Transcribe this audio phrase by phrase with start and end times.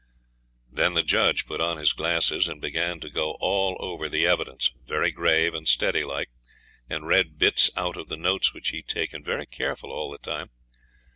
[0.71, 4.71] Then the judge put on his glasses and began to go all over the evidence,
[4.87, 6.31] very grave and steady like,
[6.89, 10.49] and read bits out of the notes which he'd taken very careful all the time.